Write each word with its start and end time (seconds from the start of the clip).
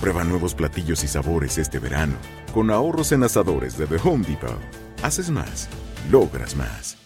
Prueba 0.00 0.24
nuevos 0.24 0.54
platillos 0.54 1.02
y 1.04 1.08
sabores 1.08 1.58
este 1.58 1.78
verano, 1.78 2.14
con 2.52 2.70
ahorros 2.70 3.12
en 3.12 3.22
asadores 3.22 3.78
de 3.78 3.86
The 3.86 3.96
Home 4.04 4.26
Depot. 4.26 4.60
Haces 5.02 5.30
más, 5.30 5.68
logras 6.10 6.54
más. 6.54 6.96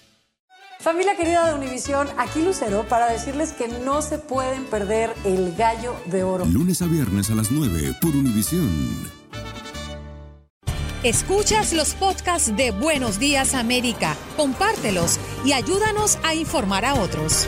Familia 0.80 1.14
querida 1.14 1.46
de 1.46 1.54
Univisión, 1.54 2.08
aquí 2.16 2.42
Lucero 2.42 2.86
para 2.88 3.06
decirles 3.10 3.52
que 3.52 3.68
no 3.68 4.00
se 4.00 4.18
pueden 4.18 4.64
perder 4.64 5.14
el 5.24 5.54
gallo 5.54 5.94
de 6.06 6.24
oro. 6.24 6.46
Lunes 6.46 6.80
a 6.80 6.86
viernes 6.86 7.30
a 7.30 7.34
las 7.34 7.50
9 7.50 7.96
por 8.00 8.10
Univisión. 8.10 9.20
Escuchas 11.02 11.72
los 11.72 11.94
podcasts 11.94 12.54
de 12.56 12.72
Buenos 12.72 13.18
Días 13.18 13.54
América, 13.54 14.16
compártelos 14.36 15.18
y 15.44 15.52
ayúdanos 15.52 16.18
a 16.22 16.34
informar 16.34 16.84
a 16.84 16.94
otros. 16.94 17.46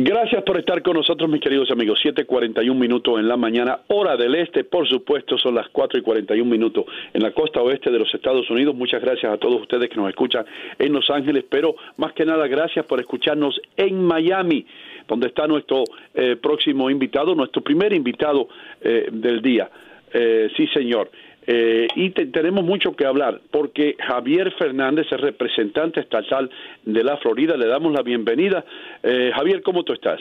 Gracias 0.00 0.44
por 0.44 0.56
estar 0.56 0.80
con 0.80 0.94
nosotros, 0.94 1.28
mis 1.28 1.40
queridos 1.40 1.72
amigos. 1.72 1.98
7:41 2.00 2.72
minutos 2.72 3.18
en 3.18 3.26
la 3.26 3.36
mañana, 3.36 3.80
hora 3.88 4.16
del 4.16 4.36
este, 4.36 4.62
por 4.62 4.88
supuesto, 4.88 5.36
son 5.38 5.56
las 5.56 5.68
4 5.70 5.98
y 5.98 6.02
41 6.02 6.48
minutos 6.48 6.84
en 7.12 7.20
la 7.20 7.32
costa 7.32 7.60
oeste 7.62 7.90
de 7.90 7.98
los 7.98 8.14
Estados 8.14 8.48
Unidos. 8.48 8.76
Muchas 8.76 9.02
gracias 9.02 9.32
a 9.32 9.38
todos 9.38 9.60
ustedes 9.60 9.90
que 9.90 9.96
nos 9.96 10.08
escuchan 10.08 10.46
en 10.78 10.92
Los 10.92 11.10
Ángeles, 11.10 11.44
pero 11.50 11.74
más 11.96 12.12
que 12.12 12.24
nada, 12.24 12.46
gracias 12.46 12.86
por 12.86 13.00
escucharnos 13.00 13.60
en 13.76 14.00
Miami, 14.04 14.64
donde 15.08 15.26
está 15.26 15.48
nuestro 15.48 15.82
eh, 16.14 16.36
próximo 16.40 16.88
invitado, 16.90 17.34
nuestro 17.34 17.60
primer 17.62 17.92
invitado 17.92 18.48
eh, 18.80 19.08
del 19.10 19.42
día. 19.42 19.68
Eh, 20.12 20.48
sí, 20.56 20.68
señor. 20.68 21.10
Eh, 21.50 21.88
y 21.94 22.10
te, 22.10 22.26
tenemos 22.26 22.62
mucho 22.62 22.94
que 22.94 23.06
hablar 23.06 23.40
porque 23.50 23.96
Javier 23.98 24.52
Fernández 24.58 25.06
es 25.10 25.18
representante 25.18 26.00
estatal 26.00 26.50
de 26.84 27.02
la 27.02 27.16
Florida. 27.16 27.56
Le 27.56 27.66
damos 27.66 27.90
la 27.94 28.02
bienvenida. 28.02 28.66
Eh, 29.02 29.30
Javier, 29.34 29.62
¿cómo 29.62 29.82
tú 29.82 29.94
estás? 29.94 30.20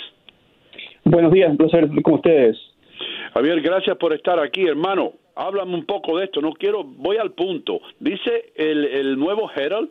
Buenos 1.04 1.34
días, 1.34 1.50
un 1.50 1.58
placer 1.58 1.90
con 2.02 2.14
ustedes. 2.14 2.58
Javier, 3.34 3.60
gracias 3.60 3.98
por 3.98 4.14
estar 4.14 4.40
aquí, 4.40 4.66
hermano. 4.68 5.16
Háblame 5.36 5.74
un 5.74 5.86
poco 5.86 6.18
de 6.18 6.26
esto. 6.26 6.40
No 6.40 6.54
quiero, 6.54 6.86
voy 6.86 7.18
al 7.18 7.34
punto. 7.34 7.82
Dice 8.00 8.54
el, 8.56 8.86
el 8.86 9.20
nuevo 9.20 9.52
Herald 9.54 9.90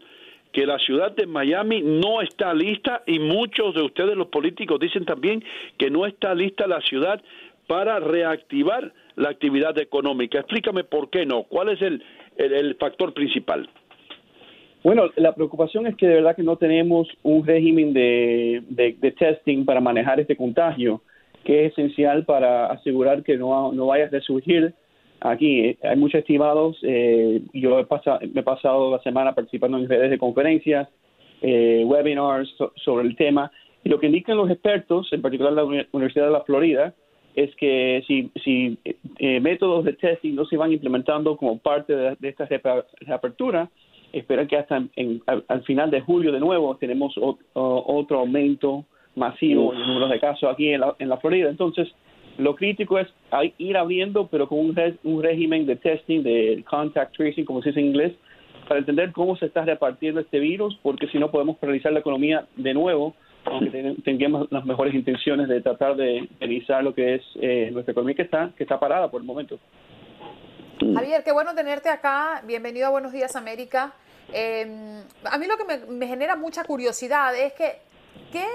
que 0.53 0.65
la 0.65 0.79
ciudad 0.79 1.15
de 1.15 1.27
Miami 1.27 1.83
no 1.83 2.23
está 2.23 2.55
lista 2.55 3.03
y 3.07 3.19
muchos 3.19 3.75
de 3.75 3.83
ustedes, 3.83 4.17
los 4.17 4.29
políticos, 4.29 4.81
dicen 4.81 5.05
también 5.05 5.45
que 5.77 5.91
no 5.91 6.07
está 6.07 6.35
lista 6.35 6.67
la 6.67 6.81
ciudad 6.81 7.21
para 7.67 7.99
reactivar 8.01 8.93
la 9.17 9.31
actividad 9.31 9.77
económica. 9.79 10.39
Explícame 10.39 10.85
por 10.85 11.11
qué 11.11 11.27
no, 11.27 11.45
cuál 11.45 11.71
es 11.71 11.81
el, 11.83 12.03
factor 12.79 13.15
principal. 13.15 13.69
Bueno, 14.85 15.11
la 15.17 15.35
preocupación 15.35 15.87
es 15.87 15.97
que 15.97 16.07
de 16.07 16.17
verdad 16.17 16.37
que 16.37 16.43
no 16.43 16.57
tenemos 16.57 17.09
un 17.23 17.45
régimen 17.45 17.93
de, 17.93 18.63
de, 18.69 19.13
testing 19.13 19.65
para 19.65 19.81
manejar 19.81 20.21
este 20.21 20.37
contagio, 20.37 21.03
que 21.45 21.67
es 21.67 21.73
esencial 21.73 22.25
para 22.25 22.67
asegurar 22.67 23.23
que 23.23 23.37
no, 23.37 23.73
no 23.73 23.87
vaya 23.87 24.05
a 24.05 24.09
resurgir 24.09 24.75
aquí. 25.21 25.77
Hay 25.83 25.97
muchos 25.97 26.21
estimados, 26.21 26.79
eh, 26.83 27.41
yo 27.53 27.81
he 27.81 27.87
pasado, 27.87 28.21
me 28.33 28.41
he 28.41 28.45
pasado 28.45 28.93
la 28.93 29.03
semana 29.03 29.35
participando 29.35 29.79
en 29.79 29.89
redes 29.89 30.11
de 30.11 30.19
conferencias, 30.19 30.89
eh, 31.43 31.83
webinars 31.85 32.55
sobre 32.77 33.07
el 33.07 33.17
tema, 33.17 33.51
y 33.83 33.89
lo 33.89 33.99
que 33.99 34.07
indican 34.07 34.37
los 34.37 34.51
expertos, 34.51 35.13
en 35.13 35.23
particular 35.23 35.53
la 35.53 35.65
Universidad 35.65 36.27
de 36.27 36.33
la 36.33 36.43
Florida, 36.43 36.95
es 37.37 37.55
que 37.57 38.03
si, 38.07 38.31
si 38.43 38.79
eh, 39.19 39.41
métodos 39.41 39.85
de 39.85 39.93
testing 39.93 40.35
no 40.35 40.47
se 40.47 40.57
van 40.57 40.73
implementando 40.73 41.37
como 41.37 41.59
parte 41.59 41.95
de, 41.95 42.17
esta 42.23 42.49
reapertura, 43.01 43.69
esperan 44.13 44.49
que 44.49 44.57
hasta 44.57 44.83
al, 45.27 45.63
final 45.65 45.91
de 45.91 46.01
julio 46.01 46.33
de 46.33 46.41
nuevo 46.41 46.77
tenemos 46.77 47.15
otro 47.53 48.21
aumento 48.21 48.87
masivo 49.15 49.75
en 49.75 49.81
el 49.81 49.87
número 49.87 50.09
de 50.09 50.19
casos 50.19 50.51
aquí 50.51 50.71
en 50.71 50.81
la, 50.81 50.97
en 50.99 51.11
la 51.11 51.19
Florida. 51.19 51.51
Entonces, 51.51 51.89
lo 52.39 52.55
crítico 52.55 52.99
es 52.99 53.09
ir 53.59 53.77
abriendo, 53.77 54.29
pero 54.29 54.49
con 54.49 54.59
un, 54.59 54.75
un 55.05 55.23
régimen 55.23 55.67
de 55.67 55.77
testing, 55.77 56.23
de 56.23 56.65
contact 56.69 57.17
tracing, 57.17 57.45
como 57.45 57.61
se 57.63 57.69
dice 57.69 57.81
en 57.81 57.87
inglés, 57.87 58.13
para 58.67 58.81
entender 58.81 59.13
cómo 59.13 59.37
se 59.37 59.47
está 59.47 59.65
repartiendo 59.65 60.21
este 60.21 60.39
virus, 60.39 60.79
porque 60.83 61.07
si 61.09 61.19
no 61.19 61.31
podemos 61.31 61.57
paralizar 61.59 61.93
la 61.93 62.01
economía 62.01 62.47
de 62.57 62.73
nuevo 62.73 63.15
aunque 63.47 63.97
tengamos 64.05 64.49
las 64.51 64.65
mejores 64.65 64.95
intenciones 64.95 65.49
de 65.49 65.61
tratar 65.61 65.97
de 65.97 66.29
realizar 66.41 66.83
lo 66.83 66.95
que 66.95 67.17
es 67.17 67.23
eh, 67.41 67.71
nuestra 67.73 67.93
economía 67.93 68.17
que 68.17 68.23
está, 68.23 68.51
que 68.57 68.65
está 68.65 68.79
parada 68.79 69.11
por 69.11 69.21
el 69.21 69.27
momento. 69.27 69.59
Javier, 70.81 71.23
qué 71.25 71.33
bueno 71.33 71.55
tenerte 71.55 71.89
acá. 71.89 72.43
Bienvenido 72.45 72.87
a 72.87 72.91
Buenos 72.91 73.13
Días 73.13 73.35
América. 73.37 73.95
Em, 74.33 75.03
a 75.25 75.39
mí 75.39 75.47
lo 75.47 75.57
que 75.57 75.79
me, 75.89 76.07
genera 76.07 76.37
mucha 76.37 76.65
curiosidad 76.65 77.35
es 77.35 77.53
que, 77.55 77.79
¿qué 78.33 78.47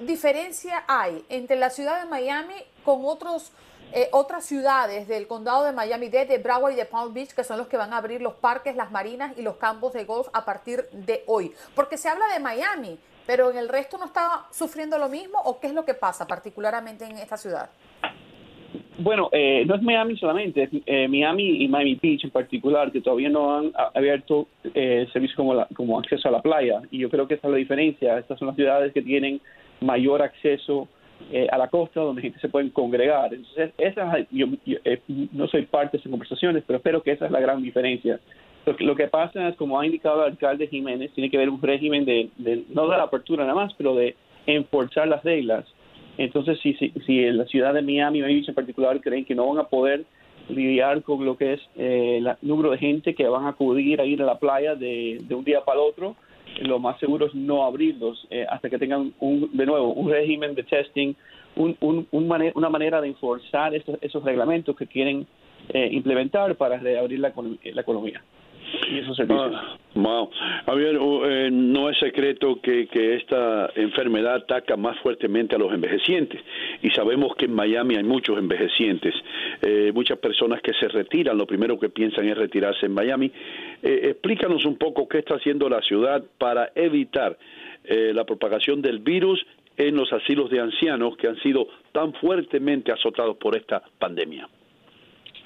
diferencia 0.00 0.84
hay 0.88 1.22
entre 1.28 1.56
la 1.56 1.70
ciudad 1.70 2.02
de 2.02 2.08
Miami 2.08 2.54
con 2.84 3.04
otros, 3.04 3.52
eh, 3.92 4.08
otras 4.12 4.44
ciudades 4.44 5.06
del 5.06 5.26
condado 5.26 5.64
de 5.64 5.72
Miami-Dade, 5.72 6.26
de 6.26 6.38
Broward 6.38 6.72
y 6.72 6.76
de 6.76 6.86
Palm 6.86 7.12
Beach, 7.12 7.32
que 7.34 7.44
son 7.44 7.58
los 7.58 7.68
que 7.68 7.76
van 7.76 7.92
a 7.92 7.98
abrir 7.98 8.22
los 8.22 8.34
parques, 8.34 8.74
las 8.74 8.90
marinas 8.90 9.36
y 9.36 9.42
los 9.42 9.56
campos 9.56 9.92
de 9.92 10.04
golf 10.04 10.28
a 10.32 10.44
partir 10.44 10.88
de 10.92 11.22
hoy? 11.26 11.52
Porque 11.74 11.96
se 11.96 12.08
habla 12.08 12.26
de 12.32 12.40
Miami, 12.40 12.98
pero 13.28 13.50
en 13.50 13.58
el 13.58 13.68
resto 13.68 13.98
no 13.98 14.06
está 14.06 14.46
sufriendo 14.50 14.96
lo 14.96 15.10
mismo 15.10 15.38
o 15.44 15.60
qué 15.60 15.66
es 15.66 15.74
lo 15.74 15.84
que 15.84 15.92
pasa 15.92 16.26
particularmente 16.26 17.04
en 17.04 17.18
esta 17.18 17.36
ciudad? 17.36 17.68
Bueno, 18.96 19.28
eh, 19.32 19.64
no 19.66 19.74
es 19.74 19.82
Miami 19.82 20.16
solamente, 20.16 20.62
es 20.62 20.70
eh, 20.86 21.06
Miami 21.08 21.62
y 21.62 21.68
Miami 21.68 21.98
Beach 22.02 22.24
en 22.24 22.30
particular, 22.30 22.90
que 22.90 23.02
todavía 23.02 23.28
no 23.28 23.54
han 23.54 23.72
abierto 23.94 24.48
eh, 24.72 25.06
servicios 25.12 25.36
como, 25.36 25.66
como 25.76 25.98
acceso 25.98 26.26
a 26.26 26.32
la 26.32 26.40
playa. 26.40 26.80
Y 26.90 27.00
yo 27.00 27.10
creo 27.10 27.28
que 27.28 27.34
esa 27.34 27.48
es 27.48 27.52
la 27.52 27.58
diferencia. 27.58 28.18
Estas 28.18 28.38
son 28.38 28.48
las 28.48 28.56
ciudades 28.56 28.94
que 28.94 29.02
tienen 29.02 29.42
mayor 29.82 30.22
acceso 30.22 30.88
eh, 31.30 31.48
a 31.52 31.58
la 31.58 31.68
costa, 31.68 32.00
donde 32.00 32.22
gente 32.22 32.40
se 32.40 32.48
puede 32.48 32.72
congregar. 32.72 33.34
Entonces, 33.34 33.72
esa, 33.76 34.26
yo, 34.30 34.46
no 35.32 35.48
soy 35.48 35.66
parte 35.66 35.98
de 35.98 36.00
esas 36.00 36.10
conversaciones, 36.10 36.64
pero 36.66 36.78
espero 36.78 37.02
que 37.02 37.12
esa 37.12 37.26
es 37.26 37.30
la 37.30 37.40
gran 37.40 37.62
diferencia. 37.62 38.18
Lo 38.80 38.94
que, 38.94 39.06
pasa 39.06 39.48
es, 39.48 39.56
como 39.56 39.78
ha 39.80 39.86
indicado 39.86 40.24
el 40.24 40.32
alcalde 40.32 40.66
Jiménez, 40.66 41.10
tiene 41.12 41.30
que 41.30 41.36
haber 41.36 41.48
un 41.48 41.62
régimen 41.62 42.04
de, 42.04 42.28
no 42.68 42.88
de 42.88 42.96
la 42.96 43.04
apertura 43.04 43.44
nada 43.44 43.54
más, 43.54 43.72
pero 43.74 43.94
de 43.94 44.14
enforzar 44.46 45.08
las 45.08 45.24
reglas. 45.24 45.64
Entonces, 46.18 46.58
si, 46.60 46.74
si, 46.74 46.92
si 47.06 47.24
en 47.24 47.38
la 47.38 47.46
ciudad 47.46 47.72
de 47.72 47.82
Miami, 47.82 48.20
Miami 48.20 48.44
en 48.46 48.54
particular, 48.54 49.00
creen 49.00 49.24
que 49.24 49.34
no 49.34 49.46
van 49.48 49.58
a 49.58 49.68
poder 49.68 50.04
lidiar 50.48 51.02
con 51.02 51.24
lo 51.24 51.36
que 51.36 51.54
es 51.54 51.60
eh, 51.76 52.18
el 52.18 52.36
número 52.42 52.70
de 52.70 52.78
gente 52.78 53.14
que 53.14 53.28
van 53.28 53.44
a 53.44 53.50
acudir 53.50 54.00
a 54.00 54.04
ir 54.04 54.22
a 54.22 54.26
la 54.26 54.38
playa 54.38 54.74
de, 54.74 55.22
un 55.30 55.44
día 55.44 55.64
para 55.64 55.80
el 55.80 55.86
otro, 55.86 56.16
lo 56.60 56.78
más 56.78 56.98
seguro 56.98 57.26
es 57.26 57.34
no 57.34 57.64
abrirlos 57.64 58.26
eh, 58.30 58.46
hasta 58.48 58.68
que 58.68 58.78
tengan, 58.78 59.12
un, 59.20 59.50
de 59.52 59.66
nuevo, 59.66 59.92
un 59.92 60.10
régimen 60.10 60.54
de 60.54 60.62
testing, 60.62 61.14
un, 61.56 61.76
un, 61.80 62.06
una 62.10 62.68
manera 62.68 63.00
de 63.00 63.08
enforzar 63.08 63.74
esos, 63.74 63.98
esos 64.00 64.24
reglamentos 64.24 64.74
que 64.76 64.86
quieren 64.86 65.26
eh, 65.68 65.88
implementar 65.92 66.56
para 66.56 66.78
reabrir 66.78 67.20
la, 67.20 67.32
la 67.74 67.80
economía 67.80 68.22
y 68.90 68.98
esos 68.98 69.16
servicios. 69.16 69.54
wow. 69.94 70.30
Javier, 70.66 70.98
eh, 71.24 71.50
no 71.50 71.90
es 71.90 71.98
secreto 71.98 72.60
que, 72.60 72.86
que 72.86 73.16
esta 73.16 73.70
enfermedad 73.74 74.36
ataca 74.36 74.76
más 74.76 74.98
fuertemente 75.00 75.56
a 75.56 75.58
los 75.58 75.72
envejecientes 75.72 76.40
y 76.82 76.90
sabemos 76.90 77.34
que 77.36 77.46
en 77.46 77.54
Miami 77.54 77.96
hay 77.96 78.04
muchos 78.04 78.38
envejecientes, 78.38 79.14
eh, 79.62 79.90
muchas 79.94 80.18
personas 80.18 80.60
que 80.62 80.72
se 80.74 80.88
retiran, 80.88 81.36
lo 81.36 81.46
primero 81.46 81.78
que 81.78 81.88
piensan 81.88 82.28
es 82.28 82.36
retirarse 82.36 82.86
en 82.86 82.92
Miami. 82.92 83.30
explícanos 83.82 84.64
un 84.64 84.76
poco 84.76 85.08
qué 85.08 85.18
está 85.18 85.34
haciendo 85.34 85.68
la 85.68 85.80
ciudad 85.82 86.22
para 86.38 86.70
evitar 86.74 87.38
la 87.88 88.24
propagación 88.24 88.82
del 88.82 88.98
virus 88.98 89.42
en 89.78 89.94
los 89.94 90.12
asilos 90.12 90.50
de 90.50 90.60
ancianos 90.60 91.16
que 91.16 91.28
han 91.28 91.36
sido 91.40 91.68
tan 91.92 92.12
fuertemente 92.14 92.92
azotados 92.92 93.36
por 93.38 93.56
esta 93.56 93.82
pandemia? 93.98 94.48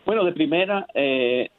Bueno, 0.05 0.25
de 0.25 0.33
primera, 0.33 0.87
eh, 0.95 1.51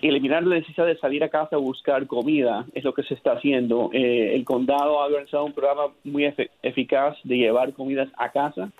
eliminar 0.00 0.42
la 0.44 0.56
necesidad 0.56 0.86
de 0.86 0.96
salir 0.98 1.22
a 1.24 1.28
casa 1.28 1.56
a 1.56 1.58
buscar 1.58 2.06
comida 2.06 2.66
es 2.74 2.84
lo 2.84 2.92
que 2.94 3.02
se 3.02 3.14
está 3.14 3.32
haciendo. 3.32 3.90
Eh, 3.92 4.34
el 4.34 4.44
condado 4.44 5.00
ha 5.00 5.06
organizado 5.06 5.44
un 5.44 5.52
programa 5.52 5.92
muy 6.04 6.32
eficaz 6.62 7.16
de 7.24 7.36
llevar 7.36 7.72
comidas 7.72 8.08
a 8.16 8.30
casa 8.30 8.70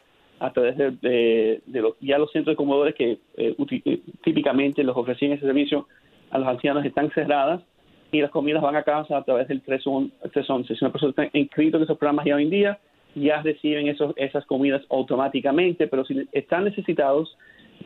a 0.40 0.52
través 0.52 0.76
de, 0.76 1.62
los, 1.66 1.94
ya 2.00 2.18
los 2.18 2.32
centros 2.32 2.52
de 2.52 2.56
comedores 2.56 2.94
que 2.94 3.18
eh, 3.36 4.00
típicamente 4.24 4.82
los 4.82 4.96
ofrecían 4.96 5.32
ese 5.32 5.46
servicio 5.46 5.86
a 6.30 6.38
los 6.38 6.48
ancianos 6.48 6.84
están 6.84 7.10
cerradas 7.10 7.62
y 8.10 8.20
las 8.20 8.30
comidas 8.30 8.62
van 8.62 8.76
a 8.76 8.82
casa 8.82 9.16
a 9.16 9.22
través 9.22 9.48
del 9.48 9.62
311. 9.62 10.74
Si 10.74 10.84
una 10.84 10.92
persona 10.92 11.10
está 11.10 11.38
inscrito 11.38 11.76
en 11.76 11.84
esos 11.84 11.96
programas 11.96 12.26
ya 12.26 12.34
hoy 12.34 12.44
en 12.44 12.50
día, 12.50 12.78
ya 13.14 13.40
reciben 13.42 13.88
esos, 13.88 14.14
esas 14.16 14.44
comidas 14.46 14.82
automáticamente, 14.90 15.86
pero 15.86 16.04
si 16.04 16.28
están 16.32 16.64
necesitados, 16.64 17.36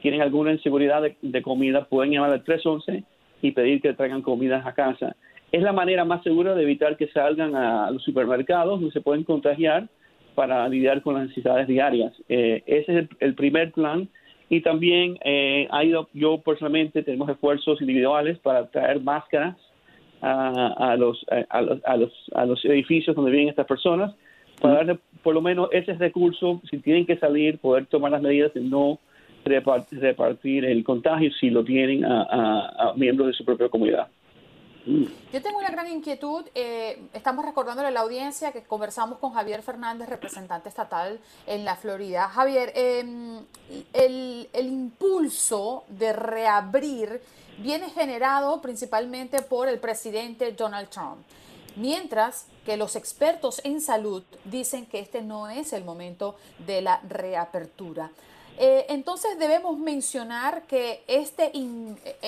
tienen 0.07 0.23
alguna 0.23 0.53
inseguridad 0.53 1.03
de, 1.03 1.43
comida, 1.43 1.87
pueden 1.87 2.13
llamar 2.13 2.31
al 2.31 2.45
311 2.45 3.03
y 3.43 3.51
pedir 3.51 3.83
que 3.83 3.93
traigan 3.93 4.23
comidas 4.23 4.65
a 4.65 4.73
casa. 4.73 5.17
Es 5.51 5.63
la 5.63 5.73
manera 5.73 6.05
más 6.05 6.23
segura 6.23 6.55
de 6.55 6.63
evitar 6.63 6.97
que 6.97 7.09
salgan 7.09 7.57
a 7.57 7.91
los 7.91 8.05
supermercados 8.05 8.79
donde 8.79 8.93
se 8.93 9.01
pueden 9.01 9.25
contagiar 9.25 9.89
para 10.37 10.69
lidiar 10.69 11.03
con 11.03 11.15
las 11.15 11.27
necesidades 11.27 11.67
diarias. 11.67 12.13
Eh, 12.29 12.63
ese 12.67 13.01
es 13.01 13.09
el, 13.19 13.35
primer 13.35 13.73
plan. 13.73 14.09
Y 14.49 14.61
también 14.61 15.19
eh, 15.25 15.67
ha 15.73 15.83
ido, 15.83 16.09
yo 16.13 16.39
personalmente 16.39 17.03
tenemos 17.03 17.29
esfuerzos 17.29 17.81
individuales 17.81 18.39
para 18.39 18.71
traer 18.71 19.01
máscaras 19.01 19.57
a, 20.23 20.95
los, 20.97 21.27
a, 21.49 21.63
los, 21.63 21.81
a, 21.85 21.97
los, 21.97 22.13
a 22.33 22.47
los 22.47 22.65
edificios 22.65 23.17
donde 23.17 23.33
viven 23.33 23.49
estas 23.49 23.67
personas 23.67 24.15
para 24.61 24.75
darle 24.75 24.99
por 25.25 25.35
lo 25.35 25.43
menos 25.43 25.69
ese 25.73 25.95
recurso, 25.95 26.63
si 26.71 26.79
tienen 26.79 27.07
que 27.07 27.19
salir, 27.19 27.59
poder 27.59 27.87
tomar 27.87 28.13
las 28.13 28.23
medidas 28.23 28.55
de 28.55 28.61
no 28.61 29.01
repartir 29.47 30.65
el 30.65 30.85
contagio 30.85 31.31
si 31.41 31.51
lo 31.51 31.65
tienen 31.65 32.05
a, 32.05 32.93
miembros 32.97 33.29
de 33.29 33.35
su 33.35 33.45
propia 33.45 33.69
comunidad. 33.69 34.09
Yo 34.87 35.43
tengo 35.43 35.59
una 35.59 35.71
gran 35.71 35.91
inquietud. 35.91 36.45
Eh, 36.55 36.99
estamos 37.13 37.45
recordándole 37.45 37.89
a 37.89 37.91
la 37.91 38.01
audiencia 38.01 38.53
que 38.53 38.63
conversamos 38.63 39.19
con 39.19 39.33
Javier 39.33 39.63
Fernández, 39.63 40.09
representante 40.09 40.69
estatal 40.69 41.19
en 41.47 41.65
la 41.65 41.75
Florida. 41.75 42.29
Javier, 42.29 42.73
em, 42.77 43.39
el, 43.93 44.49
el 44.53 44.67
impulso 44.67 45.85
de 45.89 46.13
reabrir 46.13 47.21
viene 47.59 47.91
generado 47.91 48.61
principalmente 48.63 49.43
por 49.43 49.69
el 49.69 49.81
presidente 49.81 50.53
Donald 50.53 50.89
Trump 50.89 51.19
mientras 51.77 52.47
que 52.65 52.77
los 52.77 52.97
expertos 52.97 53.61
en 53.65 53.81
salud 53.81 54.25
dicen 54.45 54.87
que 54.87 54.99
este 54.99 55.23
no 55.23 55.49
es 55.49 55.73
el 55.73 55.85
momento 55.85 56.37
de 56.67 56.81
la 56.83 57.01
reapertura. 57.09 58.11
Eh, 58.59 58.87
entonces 58.89 59.39
debemos 59.39 59.79
mencionar 59.79 60.63
que 60.63 61.05
este 61.09 61.53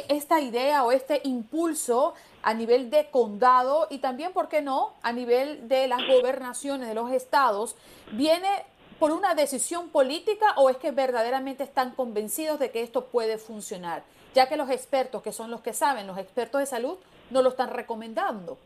esta 0.09 0.41
idea 0.41 0.85
o 0.85 0.93
este 0.93 1.23
impulso 1.25 2.15
a 2.43 2.53
nivel 2.53 2.91
de 2.91 3.11
condado 3.11 3.87
y 3.91 3.99
también, 3.99 4.33
¿por 4.33 4.49
qué 4.49 4.61
no?, 4.61 4.93
a 5.03 5.13
nivel 5.13 5.69
de 5.69 5.89
las 5.89 6.01
gobernaciones 6.07 6.89
de 6.89 6.95
los 6.95 7.11
estados, 7.13 7.77
viene 8.13 8.49
por 8.99 9.13
una 9.13 9.35
decisión 9.35 9.89
política 9.89 10.55
o 10.57 10.71
es 10.71 10.77
que 10.77 10.91
verdaderamente 10.91 11.65
están 11.65 11.93
convencidos 11.93 12.59
de 12.59 12.71
que 12.71 12.83
esto 12.83 13.07
puede 13.07 13.39
funcionar, 13.39 14.03
ya 14.35 14.49
que 14.49 14.57
los 14.57 14.71
expertos, 14.71 15.23
que 15.23 15.33
son 15.33 15.51
los 15.51 15.61
que 15.61 15.73
saben, 15.73 16.07
los 16.07 16.19
expertos 16.19 16.61
de 16.61 16.67
salud, 16.67 16.99
no 17.31 17.43
lo 17.43 17.51
están 17.51 17.71
recomendando. 17.71 18.59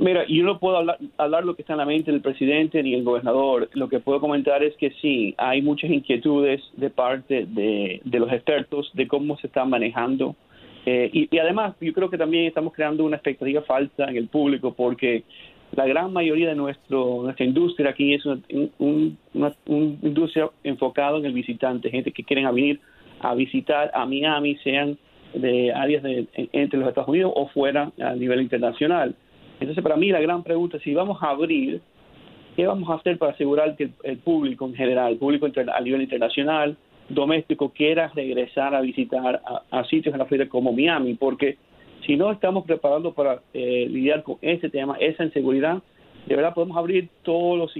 Mira, 0.00 0.24
yo 0.28 0.44
no 0.44 0.60
puedo 0.60 0.76
hablar, 0.76 0.98
hablar, 1.16 1.44
lo 1.44 1.56
que 1.56 1.62
está 1.62 1.72
en 1.72 1.78
la 1.78 1.84
mente 1.84 2.12
del 2.12 2.20
presidente 2.20 2.82
ni 2.84 2.94
el 2.94 3.02
gobernador. 3.02 3.68
Lo 3.74 3.88
que 3.88 3.98
puedo 3.98 4.20
comentar 4.20 4.62
es 4.62 4.76
que 4.76 4.92
sí, 5.02 5.34
hay 5.36 5.60
muchas 5.60 5.90
inquietudes 5.90 6.62
de 6.76 6.88
parte 6.90 7.46
de, 7.46 8.00
los 8.04 8.32
expertos 8.32 8.90
de 8.94 9.08
cómo 9.08 9.36
se 9.38 9.48
está 9.48 9.64
manejando. 9.64 10.36
Eh, 10.86 11.10
y, 11.12 11.38
además, 11.38 11.74
yo 11.80 11.92
creo 11.92 12.08
que 12.10 12.16
también 12.16 12.44
estamos 12.44 12.72
creando 12.72 13.04
una 13.04 13.16
expectativa 13.16 13.62
falsa 13.62 14.04
en 14.04 14.16
el 14.16 14.28
público 14.28 14.72
porque 14.72 15.24
la 15.72 15.84
gran 15.84 16.12
mayoría 16.12 16.48
de 16.48 16.54
nuestro, 16.54 17.22
nuestra 17.24 17.44
industria 17.44 17.90
aquí 17.90 18.14
es 18.14 18.24
una, 18.24 18.40
una 18.78 19.52
industria 19.66 20.48
enfocada 20.62 21.18
en 21.18 21.26
el 21.26 21.32
visitante, 21.32 21.90
gente 21.90 22.12
que 22.12 22.22
quieren 22.22 22.46
venir 22.54 22.80
a 23.20 23.34
visitar 23.34 23.90
a 23.92 24.06
Miami, 24.06 24.56
sean 24.62 24.96
de 25.34 25.72
áreas 25.72 26.04
de, 26.04 26.26
entre 26.52 26.78
los 26.78 26.88
Estados 26.88 27.08
Unidos 27.08 27.32
o 27.34 27.48
fuera 27.48 27.90
a 28.00 28.14
nivel 28.14 28.40
internacional. 28.40 29.14
Entonces, 29.60 29.82
para 29.82 29.96
mí 29.96 30.10
la 30.10 30.20
gran 30.20 30.42
pregunta 30.42 30.76
es 30.76 30.82
si 30.82 30.94
vamos 30.94 31.22
a 31.22 31.30
abrir, 31.30 31.80
¿qué 32.56 32.66
vamos 32.66 32.88
a 32.90 32.94
hacer 32.94 33.18
para 33.18 33.32
asegurar 33.32 33.76
que 33.76 33.90
el, 34.02 34.18
público 34.18 34.66
en 34.66 34.74
general, 34.74 35.12
el 35.12 35.18
público 35.18 35.46
a 35.46 35.80
nivel 35.80 36.02
internacional, 36.02 36.76
doméstico, 37.08 37.70
quiera 37.70 38.08
regresar 38.14 38.74
a 38.74 38.80
visitar 38.80 39.42
a, 39.70 39.84
sitios 39.84 40.14
en 40.14 40.20
la 40.20 40.26
Florida 40.26 40.48
como 40.48 40.72
Miami? 40.72 41.14
Porque 41.14 41.56
si 42.06 42.16
no 42.16 42.30
estamos 42.30 42.64
preparados 42.64 43.14
para 43.14 43.40
eh, 43.52 43.86
lidiar 43.90 44.22
con 44.22 44.36
ese 44.40 44.70
tema, 44.70 44.96
esa 45.00 45.24
inseguridad, 45.24 45.82
de 46.26 46.36
verdad 46.36 46.54
podemos 46.54 46.76
abrir 46.76 47.08
todos 47.22 47.58
los 47.58 47.72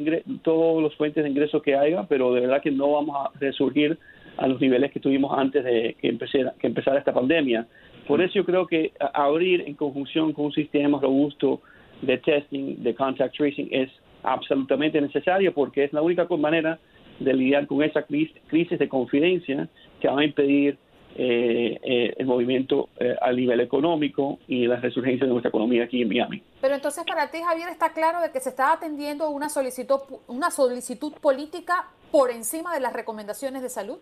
todos 0.43 0.83
los 0.83 0.95
fuentes 0.97 1.23
de 1.23 1.31
ingresos 1.31 1.63
que 1.63 1.77
haya, 1.77 2.05
pero 2.09 2.33
de 2.33 2.41
verdad 2.41 2.63
que 2.63 2.71
no 2.71 2.93
vamos 2.93 3.15
a 3.17 3.39
resurgir 3.39 3.99
a 4.39 4.47
los 4.47 4.61
niveles 4.61 4.93
que 4.93 5.01
tuvimos 5.01 5.37
antes 5.37 5.65
de 5.65 5.97
que 6.01 6.09
empezara, 6.09 6.55
empezara 6.63 6.99
esta 6.99 7.13
pandemia. 7.13 7.67
Por 8.07 8.23
eso 8.23 8.35
yo 8.35 8.45
creo 8.45 8.67
que 8.67 8.93
abrir 9.13 9.63
en 9.67 9.75
conjunción 9.75 10.33
con 10.33 10.47
un 10.47 10.53
sistema 10.53 10.99
robusto 11.01 11.61
de 12.01 12.19
testing, 12.19 12.83
de 12.83 12.95
contact 12.95 13.37
tracing, 13.37 13.69
es 13.71 13.91
absolutamente 14.23 15.01
necesario 15.01 15.53
porque 15.53 15.85
es 15.85 15.93
la 15.93 16.03
única 16.03 16.27
manera 16.37 16.79
de 17.19 17.35
lidiar 17.35 17.67
con 17.67 17.83
esa 17.83 18.03
crisis 18.03 18.79
de 18.79 18.89
confidencia 18.89 19.69
que 20.01 20.09
va 20.09 20.21
a 20.21 20.25
impedir 20.25 20.79
eh, 21.17 21.81
eh, 21.83 22.15
el 22.17 22.27
movimiento 22.27 22.91
eh, 23.01 23.17
a 23.21 23.33
nivel 23.33 23.61
económico 23.61 24.39
y 24.47 24.67
la 24.69 24.77
resurgencia 24.77 25.27
de 25.27 25.33
nuestra 25.33 25.49
economía 25.49 25.85
aquí 25.85 26.03
en 26.03 26.09
Miami. 26.09 26.43
Pero 26.61 26.77
entonces 26.77 27.05
para 27.05 27.31
ti, 27.31 27.39
Javier, 27.43 27.71
está 27.71 27.93
claro 27.93 28.21
de 28.21 28.31
que 28.31 28.39
se 28.39 28.51
está 28.51 28.73
atendiendo 28.73 29.29
una 29.29 29.49
solicitud, 29.49 29.99
una 30.29 30.53
solicitud 30.53 31.13
política 31.15 31.89
por 32.13 32.31
encima 32.31 32.73
de 32.73 32.81
las 32.81 32.93
recomendaciones 32.93 33.63
de 33.63 33.69
salud. 33.69 33.99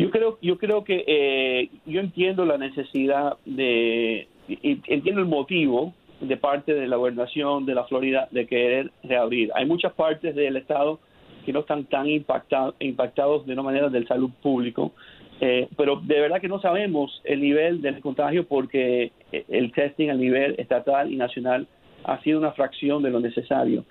Yo 0.00 0.10
creo, 0.10 0.38
yo 0.40 0.56
creo 0.56 0.82
que 0.82 1.04
eh, 1.06 1.68
yo 1.84 2.00
entiendo 2.00 2.46
la 2.46 2.56
necesidad 2.56 3.36
de, 3.44 4.28
entiendo 4.48 5.20
el 5.20 5.26
motivo 5.26 5.92
de 6.22 6.38
parte 6.38 6.72
de 6.72 6.86
la 6.86 6.96
gobernación 6.96 7.66
de 7.66 7.74
la 7.74 7.84
Florida 7.84 8.26
de 8.30 8.46
querer 8.46 8.90
reabrir. 9.02 9.50
Hay 9.54 9.66
muchas 9.66 9.92
partes 9.92 10.34
del 10.34 10.56
estado 10.56 11.00
que 11.44 11.52
no 11.52 11.60
están 11.60 11.84
tan 11.84 12.08
impactados, 12.08 12.76
impactados 12.80 13.44
de 13.44 13.52
una 13.52 13.62
manera 13.62 13.90
del 13.90 14.08
salud 14.08 14.30
público, 14.42 14.92
eh, 15.38 15.68
pero 15.76 16.00
de 16.02 16.18
verdad 16.18 16.40
que 16.40 16.48
no 16.48 16.62
sabemos 16.62 17.20
el 17.24 17.42
nivel 17.42 17.82
del 17.82 18.00
contagio 18.00 18.46
porque 18.46 19.12
el 19.30 19.70
testing 19.72 20.08
a 20.08 20.14
nivel 20.14 20.54
estatal 20.56 21.12
y 21.12 21.16
nacional 21.16 21.66
ha 22.04 22.22
sido 22.22 22.38
una 22.38 22.52
fracción 22.52 23.02
de 23.02 23.10
lo 23.10 23.20
necesario. 23.20 23.84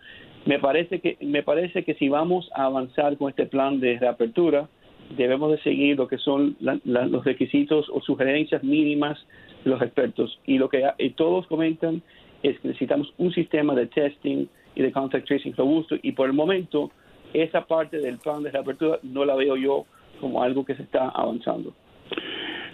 Me 0.48 0.58
parece 0.58 1.02
que 1.02 1.18
me 1.22 1.44
parece 1.44 1.84
que 1.84 1.94
si 1.94 2.10
vamos 2.10 2.50
a 2.56 2.64
avanzar 2.64 3.16
con 3.18 3.30
este 3.30 3.46
plan 3.46 3.80
de 3.80 4.00
reapertura, 4.00 4.68
debemos 5.16 5.52
de 5.52 5.60
seguir 5.62 5.98
lo 5.98 6.08
que 6.08 6.18
son 6.18 6.56
los 6.60 7.26
requisitos 7.26 7.90
o 7.90 8.02
sugerencias 8.02 8.64
mínimas 8.64 9.18
de 9.64 9.72
los 9.72 9.82
expertos. 9.82 10.40
Y 10.46 10.58
lo 10.58 10.70
que 10.70 10.84
todos 11.16 11.48
comentan 11.48 12.02
es 12.44 12.60
que 12.60 12.68
necesitamos 12.70 13.14
un 13.18 13.32
sistema 13.34 13.76
de 13.76 13.88
testing 13.88 14.48
y 14.76 14.82
de 14.82 14.92
contact 14.92 15.28
tracing 15.28 15.54
robusto 15.56 15.96
y 16.02 16.12
por 16.14 16.28
el 16.28 16.34
momento 16.34 16.92
esa 17.34 17.66
parte 17.66 18.00
del 18.00 18.18
plan 18.18 18.44
de 18.44 18.52
reapertura 18.52 19.00
no 19.04 19.26
la 19.26 19.36
veo 19.36 19.56
yo 19.56 19.86
como 20.20 20.42
algo 20.42 20.66
que 20.66 20.76
se 20.76 20.84
está 20.84 21.10
avanzando. 21.10 21.74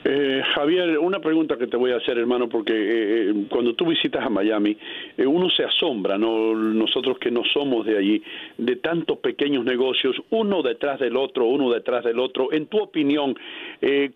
Eh, 0.07 0.43
Javier, 0.53 0.99
una 0.99 1.19
pregunta 1.19 1.57
que 1.57 1.65
te 1.65 1.77
voy 1.77 1.91
a 1.91 1.97
hacer, 1.97 2.19
hermano, 2.19 2.47
porque 2.47 2.73
eh, 2.73 3.29
eh, 3.31 3.33
cuando 3.49 3.73
tú 3.73 3.87
visitas 3.87 4.23
a 4.23 4.29
Miami, 4.29 4.77
uno 5.17 5.49
se 5.49 5.63
asombra, 5.63 6.15
¿no? 6.15 6.53
nosotros 6.53 7.17
que 7.17 7.31
no 7.31 7.41
somos 7.43 7.87
de 7.87 7.97
allí, 7.97 8.21
de 8.59 8.75
tantos 8.75 9.17
pequeños 9.17 9.65
negocios, 9.65 10.15
uno 10.29 10.61
detrás 10.61 10.99
del 10.99 11.17
otro, 11.17 11.45
uno 11.45 11.71
detrás 11.71 12.03
del 12.03 12.19
otro. 12.19 12.53
En 12.53 12.67
tu 12.67 12.77
opinión, 12.77 13.35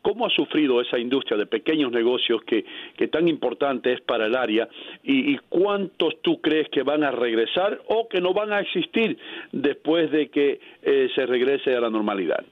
¿cómo 0.04 0.28
ha 0.28 0.30
sufrido 0.30 0.80
esa 0.80 1.00
industria 1.00 1.40
de 1.40 1.48
pequeños 1.48 1.92
negocios 1.92 2.44
que, 2.44 2.66
tan 3.08 3.28
importante 3.28 3.92
es 3.92 4.02
para 4.02 4.28
el 4.28 4.36
área? 4.36 4.70
Y, 5.04 5.34
¿Y 5.34 5.40
cuántos 5.50 6.22
tú 6.22 6.40
crees 6.40 6.70
que 6.70 6.84
van 6.84 7.04
a 7.04 7.10
regresar 7.10 7.82
o 7.88 8.08
que 8.08 8.22
no 8.22 8.32
van 8.34 8.54
a 8.54 8.60
existir 8.60 9.18
después 9.52 10.12
de 10.12 10.30
que 10.30 10.60
se 11.16 11.26
regrese 11.26 11.76
a 11.76 11.82
la 11.82 11.90
normalidad? 11.90 12.46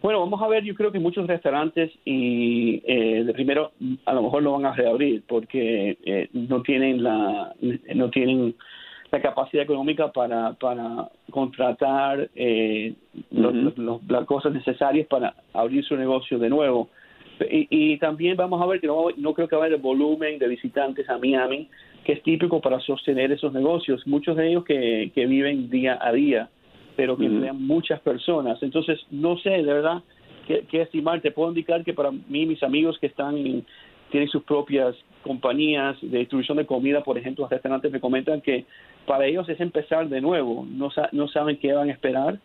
Bueno, 0.00 0.20
vamos 0.20 0.40
a 0.40 0.46
ver, 0.46 0.62
yo 0.62 0.74
creo 0.74 0.92
que 0.92 1.00
muchos 1.00 1.26
restaurantes 1.26 1.90
y 2.04 2.80
eh, 2.86 3.24
de 3.24 3.32
primero 3.32 3.72
a 4.04 4.12
lo 4.12 4.22
mejor 4.22 4.44
no 4.44 4.52
van 4.52 4.66
a 4.66 4.72
reabrir 4.72 5.24
porque 5.26 5.98
eh, 6.04 6.28
no 6.32 6.62
tienen 6.62 7.02
la 7.02 7.52
no 7.94 8.08
tienen 8.10 8.54
la 9.10 9.20
capacidad 9.20 9.64
económica 9.64 10.12
para, 10.12 10.52
para 10.52 11.08
contratar 11.30 12.30
eh, 12.36 12.94
las 13.30 14.24
cosas 14.26 14.52
necesarias 14.52 15.06
para 15.08 15.34
abrir 15.52 15.84
su 15.84 15.96
negocio 15.96 16.38
de 16.38 16.50
nuevo. 16.50 16.90
Y, 17.50 17.96
también 17.98 18.36
vamos 18.36 18.60
a 18.60 18.66
ver 18.66 18.80
que 18.80 18.88
no, 18.88 19.06
no 19.16 19.32
creo 19.32 19.46
que 19.46 19.54
va 19.54 19.62
a 19.62 19.66
haber 19.66 19.76
el 19.76 19.82
volumen 19.82 20.40
de 20.40 20.48
visitantes 20.48 21.08
a 21.08 21.18
Miami 21.18 21.68
que 22.04 22.14
es 22.14 22.22
típico 22.22 22.60
para 22.60 22.80
sostener 22.80 23.30
esos 23.30 23.52
negocios. 23.52 24.04
Muchos 24.06 24.36
de 24.36 24.48
ellos 24.48 24.64
que, 24.64 25.12
que 25.14 25.26
viven 25.26 25.70
día 25.70 25.98
a 26.00 26.12
día 26.12 26.48
pero 26.98 27.16
que 27.16 27.26
emplean 27.26 27.64
muchas 27.64 28.00
personas. 28.00 28.60
Entonces, 28.60 28.98
no 29.12 29.38
sé, 29.38 29.50
de 29.50 29.72
verdad, 29.72 30.02
qué, 30.48 30.82
estimar. 30.82 31.20
Te 31.20 31.30
puedo 31.30 31.50
indicar 31.50 31.84
que 31.84 31.94
para 31.94 32.10
mí, 32.10 32.44
mis 32.44 32.60
amigos 32.64 32.98
que 32.98 33.06
están 33.06 33.36
tienen 34.10 34.28
sus 34.28 34.42
propias 34.42 34.96
compañías 35.22 35.96
de 36.02 36.18
distribución 36.18 36.58
de 36.58 36.66
comida, 36.66 37.04
por 37.04 37.16
ejemplo, 37.16 37.46
restaurantes 37.46 37.92
me 37.92 38.00
comentan 38.00 38.40
que 38.40 38.64
para 39.06 39.26
ellos 39.26 39.48
es 39.48 39.60
empezar 39.60 40.08
de 40.08 40.20
nuevo, 40.20 40.66
no, 40.68 40.88
no 41.12 41.28
saben 41.28 41.58
qué 41.58 41.72
van 41.72 41.88
a 41.88 41.92
esperar. 41.92 42.40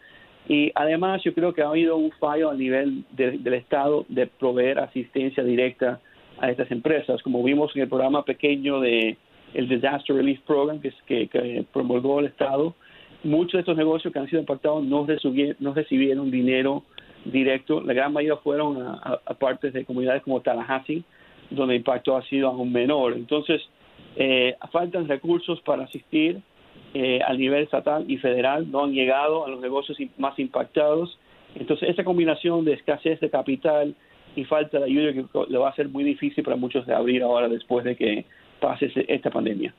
Y 0.47 0.71
además 0.75 1.23
yo 1.23 1.33
creo 1.33 1.51
que 1.55 1.63
ha 1.63 1.69
habido 1.69 1.97
un 1.97 2.11
fallo 2.19 2.51
a 2.51 2.53
nivel 2.53 3.05
del 3.09 3.55
Estado 3.55 4.05
de 4.07 4.27
proveer 4.27 4.77
asistencia 4.77 5.43
directa 5.43 5.99
a 6.37 6.51
estas 6.51 6.69
empresas, 6.69 7.23
como 7.23 7.41
vimos 7.41 7.75
en 7.75 7.81
el 7.81 7.89
programa 7.89 8.23
pequeño 8.23 8.81
de 8.81 9.17
el 9.55 9.67
Disaster 9.67 10.15
Relief 10.15 10.41
Program 10.41 10.79
que, 10.79 10.93
que, 11.07 11.27
que 11.27 11.65
promulgó 11.73 12.19
el 12.19 12.27
Estado, 12.27 12.75
muchos 13.23 13.53
de 13.53 13.59
estos 13.59 13.77
negocios 13.77 14.13
que 14.13 14.19
han 14.19 14.29
sido 14.29 14.39
impactados 14.39 14.83
no 14.83 15.05
recibieron, 15.05 15.55
no 15.59 15.73
recibieron 15.73 16.31
dinero 16.31 16.83
directo. 17.25 17.81
La 17.81 17.93
gran 17.93 18.13
mayoría 18.13 18.41
fueron 18.41 18.77
a, 18.81 19.19
partes 19.39 19.73
de 19.73 19.85
comunidades 19.85 20.23
como 20.23 20.41
Tallahassee, 20.41 21.03
donde 21.49 21.75
el 21.75 21.79
impacto 21.79 22.15
ha 22.15 22.23
sido 22.23 22.49
aún 22.49 22.71
menor. 22.71 23.13
Entonces, 23.13 23.61
eh, 24.15 24.55
faltan 24.71 25.07
recursos 25.07 25.61
para 25.61 25.83
asistir 25.83 26.41
eh, 26.93 27.19
al 27.25 27.37
nivel 27.37 27.63
estatal 27.63 28.05
y 28.07 28.17
federal, 28.17 28.69
no 28.69 28.83
han 28.83 28.93
llegado 28.93 29.45
a 29.45 29.49
los 29.49 29.59
negocios 29.61 29.97
más 30.17 30.37
impactados. 30.37 31.17
Entonces, 31.55 31.89
esa 31.89 32.03
combinación 32.03 32.65
de 32.65 32.73
escasez 32.73 33.19
de 33.19 33.29
capital 33.29 33.95
y 34.35 34.43
falta 34.45 34.79
de 34.79 34.85
ayuda 34.85 35.13
que 35.13 35.25
le 35.49 35.57
va 35.57 35.69
a 35.69 35.75
ser 35.75 35.89
muy 35.89 36.03
difícil 36.03 36.43
para 36.43 36.57
muchos 36.57 36.85
de 36.85 36.93
abrir 36.93 37.23
ahora 37.23 37.47
después 37.47 37.85
de 37.85 37.95
que 37.95 38.25
pase 38.59 38.91
esta 39.07 39.29
pandemia. 39.29 39.73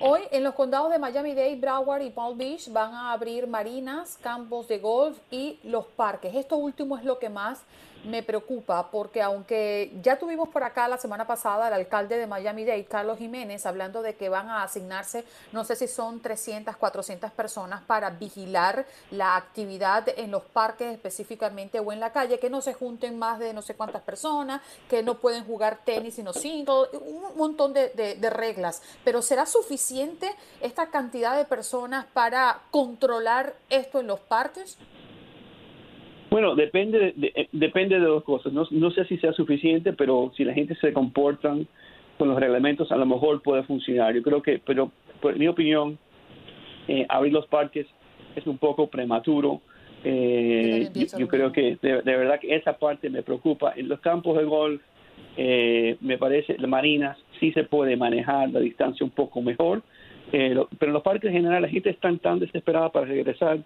Hoy 0.00 0.20
en 0.30 0.44
los 0.44 0.54
condados 0.54 0.90
de 0.90 0.98
Miami-Dade, 0.98 1.56
Broward 1.56 2.02
y 2.02 2.10
Palm 2.10 2.38
Beach 2.38 2.70
van 2.72 2.94
a 2.94 3.12
abrir 3.12 3.46
marinas, 3.46 4.18
campos 4.22 4.66
de 4.68 4.78
golf 4.78 5.18
y 5.30 5.58
los 5.62 5.86
parques. 5.86 6.34
Esto 6.34 6.56
último 6.56 6.96
es 6.96 7.04
lo 7.04 7.18
que 7.18 7.28
más 7.28 7.62
me 8.04 8.22
preocupa 8.22 8.90
porque 8.90 9.22
aunque 9.22 9.92
ya 10.02 10.18
tuvimos 10.18 10.48
por 10.48 10.62
acá 10.62 10.88
la 10.88 10.98
semana 10.98 11.26
pasada 11.26 11.66
al 11.66 11.72
alcalde 11.72 12.16
de 12.16 12.26
Miami-Dade, 12.26 12.84
Carlos 12.84 13.18
Jiménez, 13.18 13.66
hablando 13.66 14.02
de 14.02 14.16
que 14.16 14.28
van 14.28 14.48
a 14.48 14.62
asignarse, 14.62 15.24
no 15.52 15.64
sé 15.64 15.76
si 15.76 15.88
son 15.88 16.20
300, 16.20 16.76
400 16.76 17.30
personas 17.32 17.82
para 17.82 18.10
vigilar 18.10 18.86
la 19.10 19.36
actividad 19.36 20.08
en 20.16 20.30
los 20.30 20.42
parques 20.44 20.92
específicamente 20.92 21.80
o 21.80 21.92
en 21.92 22.00
la 22.00 22.12
calle, 22.12 22.38
que 22.38 22.50
no 22.50 22.60
se 22.60 22.74
junten 22.74 23.18
más 23.18 23.38
de 23.38 23.52
no 23.52 23.62
sé 23.62 23.74
cuántas 23.74 24.02
personas, 24.02 24.62
que 24.88 25.02
no 25.02 25.18
pueden 25.18 25.44
jugar 25.44 25.80
tenis 25.84 26.14
sino 26.14 26.32
single, 26.32 26.88
un 26.92 27.36
montón 27.36 27.72
de, 27.72 27.90
de 27.90 28.30
reglas. 28.30 28.82
Pero 29.04 29.22
¿será 29.22 29.46
suficiente 29.46 30.34
esta 30.60 30.90
cantidad 30.90 31.36
de 31.36 31.44
personas 31.44 32.06
para 32.12 32.62
controlar 32.70 33.54
esto 33.68 34.00
en 34.00 34.06
los 34.06 34.20
parques? 34.20 34.78
Bueno, 36.30 36.54
depende 36.54 37.12
de, 37.16 37.32
eh, 37.34 37.48
depende 37.52 37.98
de 37.98 38.06
dos 38.06 38.22
cosas. 38.22 38.52
No, 38.52 38.66
no, 38.70 38.90
sé 38.92 39.04
si 39.06 39.18
sea 39.18 39.32
suficiente, 39.32 39.92
pero 39.92 40.32
si 40.36 40.44
la 40.44 40.54
gente 40.54 40.76
se 40.76 40.92
comporta 40.92 41.56
con 42.18 42.28
los 42.28 42.38
reglamentos, 42.38 42.92
a 42.92 42.96
lo 42.96 43.04
mejor 43.04 43.42
puede 43.42 43.64
funcionar. 43.64 44.14
Yo 44.14 44.22
creo 44.22 44.40
que, 44.40 44.60
pero 44.64 44.92
por 45.20 45.36
mi 45.36 45.48
opinión, 45.48 45.98
eh, 46.86 47.04
abrir 47.08 47.32
los 47.32 47.46
parques 47.46 47.86
es 48.36 48.46
un 48.46 48.58
poco 48.58 48.86
prematuro. 48.86 49.60
Eh, 50.04 50.88
yo, 51.18 51.28
creo 51.28 51.52
que 51.52 51.78
de, 51.82 52.00
verdad 52.02 52.38
que 52.38 52.54
esa 52.54 52.78
parte 52.78 53.10
me 53.10 53.22
preocupa. 53.22 53.72
En 53.76 53.88
los 53.88 54.00
campos 54.00 54.38
de 54.38 54.44
golf, 54.44 54.80
eh, 55.36 55.96
me 56.00 56.16
parece, 56.16 56.56
las 56.58 56.70
marinas 56.70 57.18
sí 57.40 57.52
se 57.52 57.64
puede 57.64 57.96
manejar 57.96 58.50
la 58.50 58.60
distancia 58.60 59.04
un 59.04 59.10
poco 59.10 59.42
mejor, 59.42 59.82
pero 60.30 60.68
en 60.80 60.92
los 60.92 61.02
parques 61.02 61.28
en 61.28 61.36
general 61.38 61.62
la 61.62 61.68
gente 61.68 61.90
está 61.90 62.14
tan 62.18 62.38
desesperada 62.38 62.90
para 62.90 63.06
regresar 63.06 63.58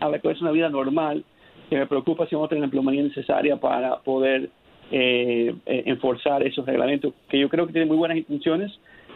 a 0.00 0.08
la 0.08 0.18
que 0.18 0.30
es 0.30 0.40
una 0.40 0.52
vida 0.52 0.70
normal 0.70 1.22
que 1.68 1.76
me 1.76 1.86
preocupa 1.86 2.26
si 2.26 2.34
vamos 2.34 2.46
a 2.46 2.50
tener 2.50 2.60
la 2.60 2.66
empleomanía 2.66 3.02
necesaria 3.02 3.56
para 3.56 3.98
poder 3.98 4.50
eh, 4.90 5.54
eh, 5.66 5.82
enforzar 5.86 6.42
esos 6.42 6.64
reglamentos, 6.64 7.12
que 7.28 7.38
yo 7.38 7.48
creo 7.48 7.66
que 7.66 7.72
tienen 7.72 7.88
muy 7.88 7.96
buenas 7.96 8.18
intenciones, 8.18 8.72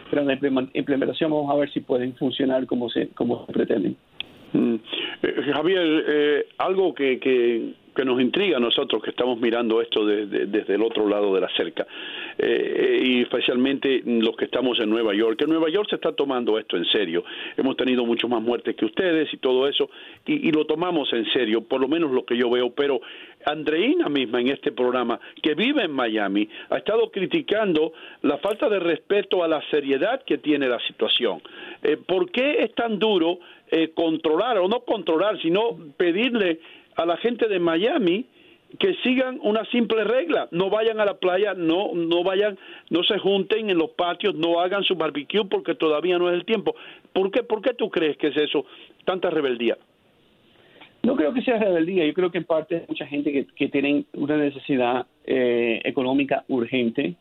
pero 0.09 0.21
en 0.21 0.27
la 0.27 0.67
implementación 0.73 1.31
vamos 1.31 1.49
a 1.49 1.57
ver 1.57 1.71
si 1.71 1.79
pueden 1.79 2.13
funcionar 2.15 2.65
como 2.65 2.89
se, 2.89 3.07
como 3.09 3.45
se 3.45 3.53
pretenden. 3.53 3.95
Mm. 4.53 4.75
Eh, 5.23 5.51
Javier, 5.53 6.03
eh, 6.07 6.45
algo 6.57 6.93
que, 6.93 7.19
que, 7.19 7.73
que, 7.95 8.05
nos 8.05 8.21
intriga 8.21 8.57
a 8.57 8.59
nosotros 8.59 9.01
que 9.03 9.11
estamos 9.11 9.39
mirando 9.39 9.81
esto 9.81 10.05
desde, 10.05 10.45
desde 10.45 10.75
el 10.75 10.81
otro 10.81 11.07
lado 11.07 11.33
de 11.33 11.41
la 11.41 11.49
cerca, 11.55 11.85
eh, 12.37 12.99
y 13.03 13.21
especialmente 13.21 14.01
los 14.05 14.35
que 14.35 14.45
estamos 14.45 14.79
en 14.79 14.89
Nueva 14.89 15.13
York, 15.13 15.37
que 15.37 15.47
Nueva 15.47 15.69
York 15.69 15.87
se 15.89 15.95
está 15.95 16.11
tomando 16.13 16.57
esto 16.57 16.77
en 16.77 16.85
serio. 16.85 17.23
Hemos 17.57 17.77
tenido 17.77 18.05
mucho 18.05 18.27
más 18.27 18.41
muertes 18.41 18.75
que 18.75 18.85
ustedes 18.85 19.33
y 19.33 19.37
todo 19.37 19.67
eso, 19.67 19.89
y, 20.25 20.51
lo 20.51 20.65
tomamos 20.65 21.11
en 21.13 21.25
serio, 21.31 21.61
por 21.61 21.79
lo 21.79 21.87
menos 21.87 22.11
lo 22.11 22.25
que 22.25 22.37
yo 22.37 22.49
veo, 22.49 22.71
pero 22.71 23.01
Andreina 23.45 24.09
misma 24.09 24.41
en 24.41 24.49
este 24.49 24.71
programa, 24.71 25.19
que 25.41 25.55
vive 25.55 25.83
en 25.83 25.91
Miami, 25.91 26.47
ha 26.69 26.77
estado 26.77 27.09
criticando 27.09 27.93
la 28.21 28.37
falta 28.37 28.69
de 28.69 28.79
respeto 28.79 29.43
a 29.43 29.47
la 29.47 29.61
seriedad 29.69 30.23
que 30.23 30.37
tiene 30.37 30.67
la 30.67 30.79
situación. 30.87 31.41
¿Por 32.05 32.31
qué 32.31 32.57
es 32.59 32.73
tan 32.75 32.99
duro 32.99 33.39
eh, 33.73 33.93
controlar, 33.95 34.57
o 34.57 34.67
no 34.67 34.81
controlar, 34.81 35.41
sino 35.41 35.77
pedirle 35.95 36.59
a 36.95 37.05
la 37.05 37.17
gente 37.17 37.47
de 37.47 37.59
Miami 37.59 38.25
que 38.79 38.95
sigan 39.03 39.39
una 39.43 39.65
simple 39.65 40.05
regla, 40.05 40.47
no 40.51 40.69
vayan 40.69 40.99
a 41.01 41.05
la 41.05 41.15
playa, 41.15 41.53
no 41.53 41.93
no 41.93 42.23
vayan, 42.23 42.57
no 42.89 43.03
se 43.03 43.19
junten 43.19 43.69
en 43.69 43.77
los 43.77 43.91
patios, 43.91 44.35
no 44.35 44.61
hagan 44.61 44.83
su 44.83 44.95
barbecue 44.95 45.43
porque 45.45 45.75
todavía 45.75 46.17
no 46.17 46.29
es 46.29 46.35
el 46.35 46.45
tiempo. 46.45 46.75
¿Por 47.11 47.31
qué, 47.31 47.43
por 47.43 47.61
qué 47.61 47.73
tú 47.73 47.89
crees 47.89 48.15
que 48.17 48.27
es 48.27 48.37
eso, 48.37 48.65
tanta 49.03 49.29
rebeldía? 49.29 49.77
No 51.03 51.15
creo 51.15 51.33
que 51.33 51.41
sea 51.41 51.57
rebeldía, 51.57 52.05
yo 52.05 52.13
creo 52.13 52.31
que 52.31 52.37
en 52.37 52.45
parte 52.45 52.75
hay 52.77 52.85
mucha 52.87 53.07
gente 53.07 53.31
que, 53.33 53.45
que 53.47 53.67
tienen 53.67 54.05
una 54.13 54.37
necesidad 54.37 55.05
eh, 55.25 55.81
económica 55.83 56.45
urgente 56.47 57.15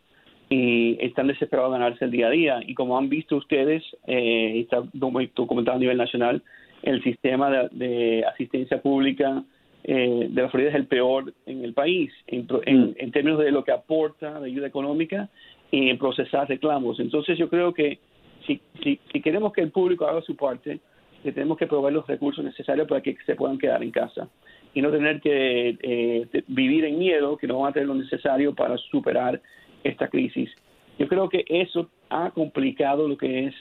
y 0.50 0.98
están 1.00 1.28
desesperados 1.28 1.72
de 1.72 1.78
ganarse 1.78 2.04
el 2.04 2.10
día 2.10 2.26
a 2.26 2.30
día. 2.30 2.60
Y 2.66 2.74
como 2.74 2.98
han 2.98 3.08
visto 3.08 3.36
ustedes, 3.36 3.84
eh, 4.06 4.60
está 4.60 4.82
documentado 4.92 5.76
a 5.76 5.80
nivel 5.80 5.96
nacional, 5.96 6.42
el 6.82 7.02
sistema 7.02 7.68
de, 7.70 8.24
asistencia 8.24 8.82
pública 8.82 9.44
eh, 9.84 10.28
de 10.30 10.42
la 10.42 10.48
Florida 10.50 10.70
es 10.70 10.76
el 10.76 10.86
peor 10.86 11.32
en 11.46 11.64
el 11.64 11.72
país 11.72 12.12
en, 12.26 12.46
en, 12.66 13.12
términos 13.12 13.40
de 13.40 13.50
lo 13.50 13.64
que 13.64 13.72
aporta 13.72 14.40
de 14.40 14.46
ayuda 14.46 14.66
económica 14.66 15.28
y 15.70 15.88
en 15.88 15.98
procesar 15.98 16.48
reclamos. 16.48 17.00
Entonces 17.00 17.38
yo 17.38 17.48
creo 17.48 17.72
que 17.72 17.98
si, 18.46 18.60
si, 18.82 18.98
si 19.12 19.20
queremos 19.20 19.52
que 19.52 19.62
el 19.62 19.70
público 19.70 20.06
haga 20.06 20.20
su 20.22 20.36
parte, 20.36 20.80
le 21.24 21.32
tenemos 21.32 21.58
que 21.58 21.66
proveer 21.66 21.94
los 21.94 22.06
recursos 22.06 22.44
necesarios 22.44 22.88
para 22.88 23.00
que 23.00 23.16
se 23.26 23.34
puedan 23.34 23.58
quedar 23.58 23.82
en 23.82 23.90
casa 23.90 24.28
y 24.74 24.82
no 24.82 24.90
tener 24.90 25.20
que 25.20 25.76
eh, 25.82 26.42
vivir 26.46 26.84
en 26.84 26.98
miedo 26.98 27.36
que 27.36 27.46
no 27.46 27.60
van 27.60 27.70
a 27.70 27.72
tener 27.72 27.88
lo 27.88 27.94
necesario 27.94 28.54
para 28.54 28.76
superar 28.76 29.40
esta 29.82 30.08
crisis. 30.08 30.50
Yo 30.98 31.08
creo 31.08 31.28
que 31.28 31.44
eso 31.48 31.88
ha 32.10 32.30
complicado 32.30 33.08
lo 33.08 33.16
que 33.16 33.46
es 33.46 33.54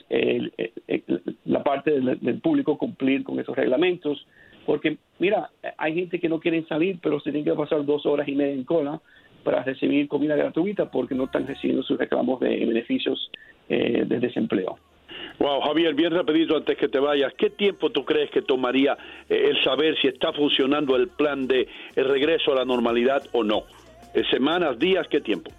la 1.44 1.62
parte 1.64 1.92
del, 1.92 2.40
público 2.40 2.76
cumplir 2.76 3.24
con 3.24 3.40
esos 3.40 3.56
reglamentos, 3.56 4.26
porque 4.66 4.98
mira, 5.18 5.50
hay 5.76 5.94
gente 5.94 6.18
que 6.18 6.28
no 6.28 6.40
quiere 6.40 6.64
salir, 6.66 6.98
pero 7.02 7.20
se 7.20 7.30
tienen 7.30 7.44
que 7.44 7.58
pasar 7.58 7.84
dos 7.84 8.06
horas 8.06 8.28
y 8.28 8.34
media 8.34 8.54
en 8.54 8.64
cola 8.64 9.00
para 9.42 9.62
recibir 9.62 10.08
comida 10.08 10.36
gratuita 10.36 10.90
porque 10.90 11.14
no 11.14 11.24
están 11.24 11.46
recibiendo 11.46 11.82
sus 11.82 11.98
reclamos 11.98 12.40
de 12.40 12.64
beneficios 12.66 13.30
eh, 13.68 14.04
de 14.06 14.20
desempleo. 14.20 14.78
Wow, 15.38 15.62
Javier, 15.62 15.94
bien 15.94 16.12
rapidito 16.12 16.56
antes 16.56 16.76
que 16.76 16.88
te 16.88 16.98
vayas, 16.98 17.32
¿qué 17.34 17.50
tiempo 17.50 17.90
tú 17.90 18.04
crees 18.04 18.30
que 18.30 18.42
tomaría 18.42 18.96
eh, 19.28 19.48
el 19.50 19.62
saber 19.62 19.96
si 20.00 20.08
está 20.08 20.32
funcionando 20.32 20.96
el 20.96 21.08
plan 21.08 21.46
de 21.46 21.66
el 21.96 22.04
regreso 22.04 22.52
a 22.52 22.56
la 22.56 22.64
normalidad 22.64 23.22
o 23.32 23.42
no? 23.42 23.64
Eh, 24.14 24.22
¿Semanas, 24.30 24.78
días, 24.78 25.06
qué 25.08 25.20
tiempo? 25.20 25.50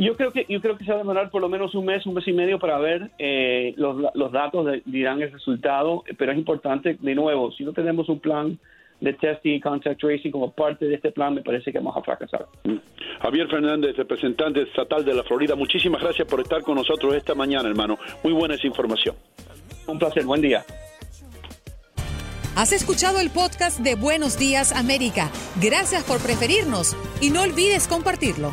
Yo 0.00 0.16
creo 0.16 0.30
que 0.30 0.46
yo 0.48 0.62
creo 0.62 0.78
que 0.78 0.84
se 0.84 0.90
va 0.90 0.96
a 0.96 1.00
demorar 1.00 1.30
por 1.30 1.42
lo 1.42 1.50
menos 1.50 1.74
un 1.74 1.84
mes, 1.84 2.06
un 2.06 2.14
mes 2.14 2.26
y 2.26 2.32
medio 2.32 2.58
para 2.58 2.78
ver 2.78 3.10
eh, 3.18 3.74
los, 3.76 4.02
los 4.14 4.32
datos 4.32 4.66
dirán 4.86 5.20
el 5.20 5.30
resultado, 5.30 6.04
pero 6.16 6.32
es 6.32 6.38
importante 6.38 6.96
de 6.98 7.14
nuevo, 7.14 7.52
si 7.52 7.64
no 7.64 7.74
tenemos 7.74 8.08
un 8.08 8.18
plan 8.18 8.58
de 9.00 9.12
testing 9.12 9.52
y 9.56 9.60
contact 9.60 10.00
tracing 10.00 10.30
como 10.30 10.52
parte 10.52 10.86
de 10.86 10.94
este 10.94 11.12
plan, 11.12 11.34
me 11.34 11.42
parece 11.42 11.70
que 11.70 11.78
vamos 11.78 11.96
a 11.98 12.02
fracasar. 12.02 12.46
Javier 13.20 13.48
Fernández, 13.48 13.94
representante 13.94 14.62
estatal 14.62 15.04
de 15.04 15.12
la 15.12 15.22
Florida, 15.22 15.54
muchísimas 15.54 16.00
gracias 16.00 16.26
por 16.26 16.40
estar 16.40 16.62
con 16.62 16.76
nosotros 16.76 17.14
esta 17.14 17.34
mañana, 17.34 17.68
hermano. 17.68 17.98
Muy 18.24 18.32
buena 18.32 18.54
esa 18.54 18.66
información. 18.66 19.14
Un 19.86 19.98
placer, 19.98 20.24
buen 20.24 20.40
día. 20.40 20.64
Has 22.56 22.72
escuchado 22.72 23.20
el 23.20 23.28
podcast 23.28 23.80
de 23.80 23.96
Buenos 23.96 24.38
Días 24.38 24.72
América. 24.72 25.30
Gracias 25.62 26.04
por 26.04 26.22
preferirnos 26.22 26.96
y 27.20 27.30
no 27.30 27.42
olvides 27.42 27.86
compartirlo. 27.86 28.52